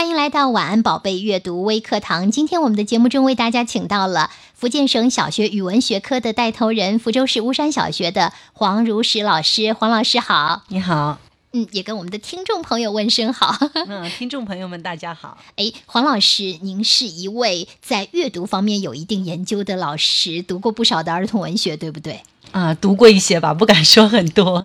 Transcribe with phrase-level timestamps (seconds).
[0.00, 2.30] 欢迎来到晚安宝贝阅读微课堂。
[2.30, 9.74] 今天我们的节目中为大家请到了福建省小学语文学科的带头人，福州市巫山小学的黄如石老师。
[9.74, 11.18] 黄老师好，你好，
[11.52, 13.54] 嗯，也跟我们的听众朋友问声好。
[13.74, 15.36] 嗯，听众朋友们大家好。
[15.56, 22.22] 哎，黄老师，您是一位在阅读方面有一定研究的老师，读过不少的儿童文学，对不对？
[22.52, 24.64] 啊，读过一些吧，不敢说很多，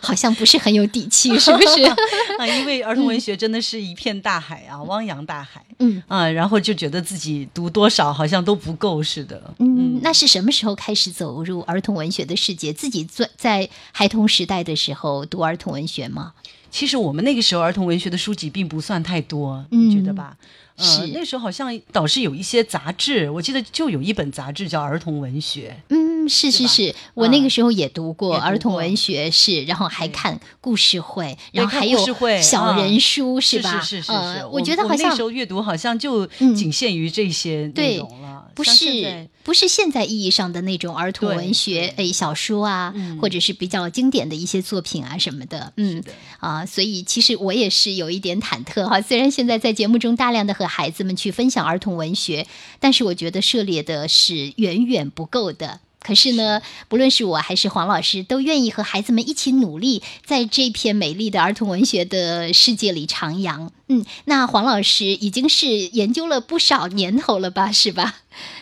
[0.00, 1.84] 好像不是很有底气，是不是？
[2.38, 5.64] 啊，因为儿童文学真的是一片大海啊，汪洋大海。
[5.80, 9.54] 嗯啊，然后就觉得自己读多少好像都不够似的。
[9.58, 12.72] 嗯，那是什么时候开始走入儿童文学的世界？
[12.72, 16.32] 自己在在孩童时代的时候读儿童文学吗？
[16.70, 20.36] 其实我们那个时候儿童文学的书籍并不算太多，你觉得吧？
[20.80, 25.76] 是那时候好像倒是有一些杂志，我记得就有一本杂志叫《儿童文学》。
[25.88, 31.98] 嗯，是是是，我那个时候也读过儿童文学，是，然后还看故事会，然后还有
[32.42, 33.80] 小人书，是吧？
[33.80, 46.02] 是是是是，我觉得好像那时候阅读好像就仅限于这些内容了，不是不是现在意义上的那种儿童文学，哎，小说啊，或者是比较经典的一些作品啊什么的，嗯。
[46.40, 49.00] 啊，所以其实我也是有一点忐忑哈。
[49.00, 52.46] 虽然现在在节目中大量的和孩子们去分享儿童文学，
[52.78, 55.80] 但是我觉得涉猎的是远远不够的。
[56.00, 63.70] 可是呢，不论是我还是黄老师，都愿意和孩子们一起努力，在这片美丽的儿童文学的世界里徜徉。
[63.88, 67.72] 嗯，那黄老师已经是研究了不少年头了吧？
[67.72, 68.16] 是吧？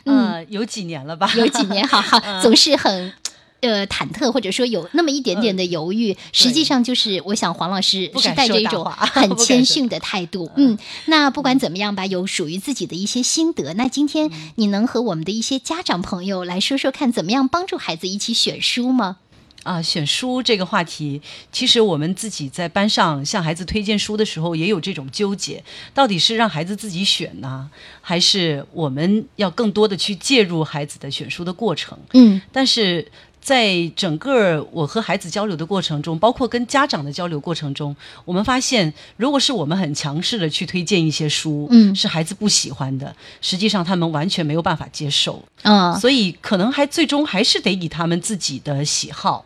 [0.05, 1.31] 嗯，有几年了吧？
[1.37, 3.13] 有几年，好好， 总是很。
[3.61, 10.51] 呃，忐忑或者说有那么一点点的犹豫，实际上就是我想黄老师是带着一种很 谦逊的态度。
[10.57, 13.73] 嗯，那不管怎么样吧，有属于自己的一些心得。
[13.75, 19.17] 那今天你能和我们的一些家长朋友来说说看，怎么样帮助孩子一起选书吗？
[19.63, 27.69] 啊，选书这个话题，其实我们自己在班上向孩子推荐书的时候，也有这种纠结：到底是让孩子自己选呢，
[28.01, 31.99] 还是我们要更多的去介入孩子的选书的过程？
[32.13, 33.11] 嗯，但是。
[33.47, 49.45] 在整个我和孩子交流的过程中，包括跟家长的交流过程中，我们发现，如果是我们很强势的去推荐一些书，嗯，是孩子不喜欢的，实际上他们完全没有办法接受，嗯，所以可能还最终还是得以他们自己的喜好。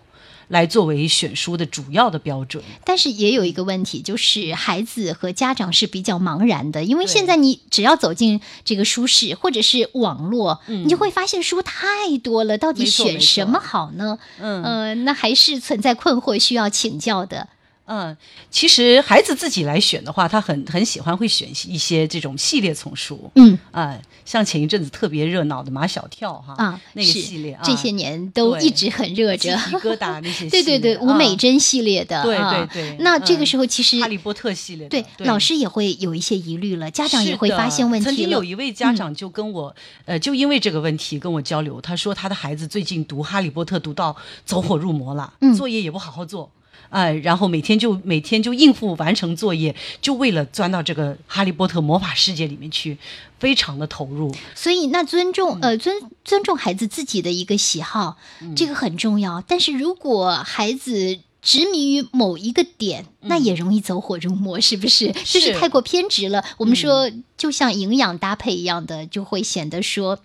[0.51, 14.19] 来作为选书的主要的标准，但是也有一个问题，就是孩子和家长是比较茫然的，因为现在你只要走进这个书市或者是网络，你就会发现书太多了，到底选什么好呢？
[14.41, 17.49] 嗯，那还是存在困惑，需要请教的。
[17.93, 18.17] 嗯，
[18.53, 23.29] 其实孩子自己来选的话，他很很喜欢会选一些这种系列丛书。
[23.35, 29.57] 嗯啊，像前一阵子特别热闹的马小跳哈啊那个系列，啊这些年都一直很热着。
[29.57, 32.97] 鸡皮疙瘩那些， 对对对，吴美珍系列的，对对对。
[33.01, 39.75] 那这个时候其实哈利波特系列，对老师也会有一些疑虑了，家长也会发现问题曾经有一位家长就跟我，
[40.05, 44.15] 呃，就因为这个问题跟我交流，他说他的孩子最近读哈利波特读到
[44.45, 46.49] 走火入魔了，嗯作业也不好好做。
[46.89, 52.97] 哎，然后每天就每天就应付完成作业，就为了钻到这个哈利波特魔法世界里面去，
[53.39, 54.35] 非常的投入。
[54.55, 58.17] 所以，那尊重呃尊尊重孩子自己的一个喜好，
[58.57, 59.41] 这个很重要。
[59.47, 65.13] 但是如果孩子执迷于某一个点，那也容易走火入魔，是不是？
[65.13, 66.45] 就是太过偏执了。
[66.57, 70.19] 我们说，就像营养搭配一样的，就会显得说。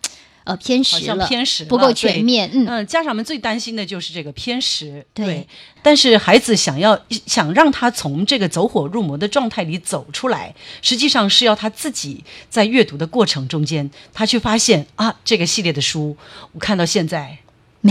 [0.45, 2.50] 呃，偏食了，偏食不够全面。
[2.53, 5.06] 嗯，家长们最担心的就是这个偏食。
[5.13, 5.45] 对，
[5.81, 16.16] 但是孩子想要想让他从这个走火入魔的状态里走出来，实际上是要他自己在阅读的过程中间，他去发现啊，这个系列的书，
[16.53, 17.39] 我看到现在。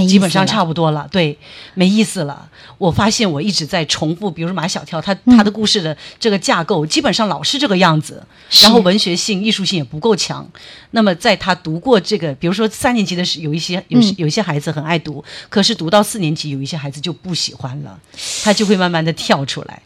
[0.08, 1.38] 基本上差不多了，对，
[1.74, 2.48] 没意思了。
[2.78, 8.20] 我发现我一直在重复，比如说马小跳，他他的故事的这个架构基本上老是这个样子，
[8.62, 10.44] 然后文学性、艺术性也不够强。
[10.90, 17.98] 那么在他读过这个，比如说三年级的时，有一些有有一些孩子很爱读，可是读到四年级，有一些孩子就不喜欢了，
[18.42, 19.82] 他就会慢慢的跳出来。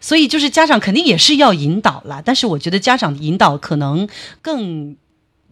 [0.00, 4.08] 所以就是家长肯定也是要引导啦，但是我觉得家长引导可能
[4.42, 4.96] 更。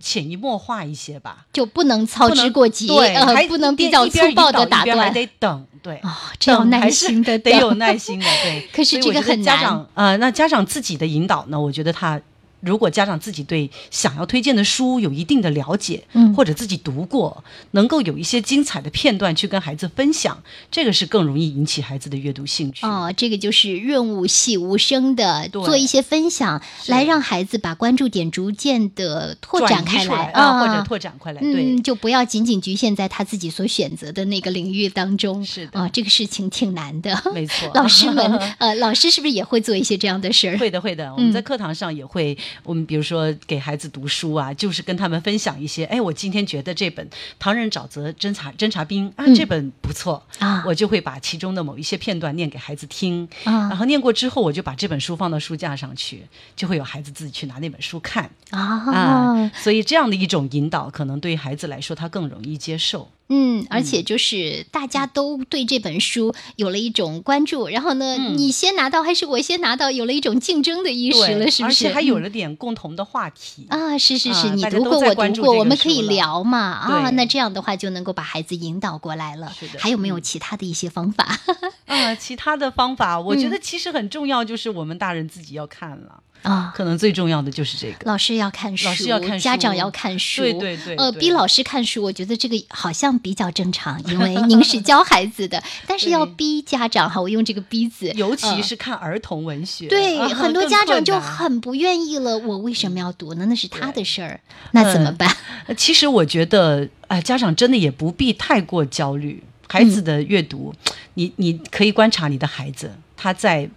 [0.03, 8.69] 潜移默化一些吧，就不能操之过急，对，还不能比较粗暴的打断，还得等，对，哦，这要耐心的得有耐心的，对。
[8.75, 11.59] 可是这个很难，呃，那家长自己的引导呢？
[11.59, 12.21] 我觉得他。
[12.62, 17.43] 如果家长自己对想要推荐的书有一定的了解，嗯，或者自己读过，
[17.73, 22.87] 能够有一些精彩的片段去跟孩子分享，这个是更容易引起孩子的阅读兴趣。
[22.87, 35.44] 哦，这个就是润物细无声的做一些分享，来让孩子把关注点逐渐的拓展开来啊，或者拓展开来，对，就不要仅仅局限在他自己所选择的那个领域当中。
[35.44, 37.20] 是的，啊，这个事情挺难的。
[37.35, 38.25] 没错， 老师们，
[38.58, 40.56] 呃，老师是不是也会做一些这样的事儿？
[40.58, 41.12] 会的，会的。
[41.15, 42.38] 我们在课堂上也会。
[42.63, 47.07] 我们比如说给孩子读书啊，就是跟他们分享一些，哎，我今天觉得这本
[47.39, 56.23] 《唐人沼泽侦察侦察兵》啊，这本不错啊，我就会把其中的某一些片段念给孩子听啊，然后念过之后，我就把这本书放到书架上去，
[56.55, 58.31] 就会有孩子自己去拿那本书看。
[58.51, 63.09] 啊，所以这样的一种引导，可能对于孩子来说，他更容易接受。
[63.34, 71.87] 嗯，而且就是大家都对这本书有了一种关注，然后呢，你先拿到还是我先拿到，有了一种竞争的意识了，是不是？
[71.87, 73.96] 而且还有了点共同的话题啊！
[73.96, 77.11] 是是是，你读过我读过，我们可以聊嘛啊！
[77.11, 79.50] 那这样的话就能够把孩子引导过来了。
[79.79, 81.38] 还有没有其他的一些方法？
[81.87, 86.23] 啊，其他的方法，我觉得其实很重要，就是我们大人自己要看了。
[86.43, 87.97] 啊，可能最重要的就是这个。
[88.05, 90.43] 老师要看书，老师要看书，家长要看书。
[90.43, 90.97] 对对对。
[90.97, 95.62] 呃，逼老师看书，我觉得这个好像比较正常，因为您是教孩子的。
[95.87, 99.87] 但是要逼家长哈，我用这个“逼”字，尤其是看儿童文学。
[99.87, 102.37] 对，很多家长就很不愿意了。
[102.39, 103.47] 我为什么要读呢？
[103.47, 104.41] 那是他的事儿，
[104.73, 105.33] 那怎么办？
[105.77, 109.43] 其实我觉得，哎，家长真的也不必太过焦虑。
[109.69, 110.75] 孩子的阅读，
[111.15, 113.71] 你你可以观察你的孩子，他在。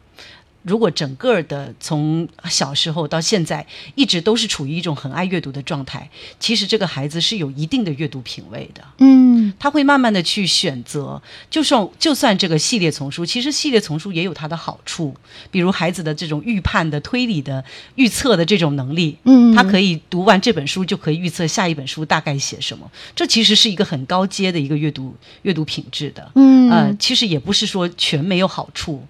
[0.65, 6.09] 如果整个的从小时候到现在一直都是处于一种很爱阅读的状态，
[6.39, 8.83] 其实这个孩子是有一定的阅读品味的。
[8.97, 9.24] 嗯，
[9.59, 15.15] 他会慢慢的去选择，就算就算这个系列丛书，其实系列丛书也有它的好处，
[15.51, 17.63] 比如孩子的这种预判的、推理的、
[17.93, 19.15] 预测的这种能力。
[19.25, 26.31] 嗯，他可以读完这本书就可以预测下一本书大概写什么，这其实是一个很高阶的一个阅读阅读品质的。
[26.33, 29.05] 嗯，呃，其实也不是说全没有好处，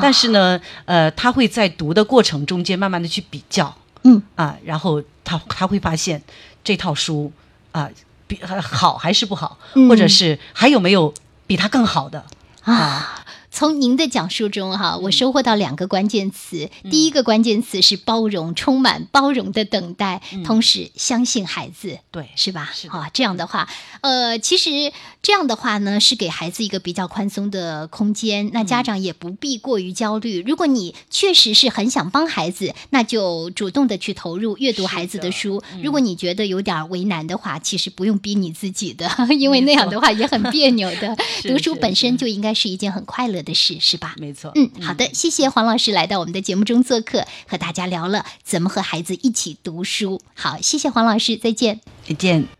[0.00, 1.00] 但是呢，呃。
[1.00, 6.22] 呃，他会在读的过程中间慢慢的去比较，嗯啊，然后他他会发现
[6.62, 7.32] 这套书
[7.72, 7.88] 啊
[8.30, 11.12] 比好还是不好，或者是还有没有
[11.48, 12.24] 比他更好的
[12.62, 13.19] 啊。
[13.50, 16.70] 从您的讲述中，哈，我收获到两个关键词。
[16.90, 22.70] 第一个关键词是包容，充满包容的等待，同时相信孩子，对，是吧？
[22.72, 23.68] 是啊，这样的话，
[24.02, 24.70] 呃，其实
[25.20, 28.50] 这样的话呢，是给孩子一个比较宽松的空间。
[28.52, 30.42] 那家长也不必过于焦虑。
[30.46, 35.62] 如果你确实是很想帮孩子，那就主动的去投入阅读孩子的书。
[35.82, 41.16] 如果你觉得有点为难的话，其实不用逼你自己的， 因为那样的话也很别扭的。
[41.42, 43.39] 读书本身就应该是一件很快乐。
[43.42, 44.14] 的事是吧？
[44.18, 44.52] 没错。
[44.54, 50.20] 嗯，好的，谢谢黄老师来到我们的节目中做客，和大家聊了怎么和孩子一起读书。
[50.34, 51.80] 好，谢谢黄老师，再见。
[52.06, 52.59] 再见。